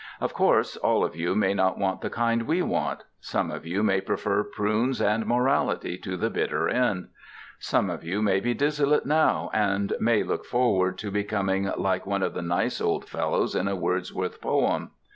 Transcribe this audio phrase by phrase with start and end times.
[0.19, 3.03] Of course, all of you may not want the kind we want...
[3.19, 7.09] some of you may prefer prunes and morality to the bitter end.
[7.59, 12.23] Some of you may be dissolute now and may look forward to becoming like one
[12.23, 14.89] of the nice old fellows in a Wordsworth poem.